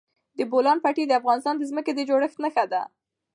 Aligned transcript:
د 0.37 0.39
بولان 0.51 0.77
پټي 0.85 1.03
د 1.07 1.11
افغانستان 1.21 1.55
د 1.57 1.63
ځمکې 1.71 1.91
د 1.95 1.99
جوړښت 2.09 2.37
نښه 2.43 2.65
ده. 2.73 2.81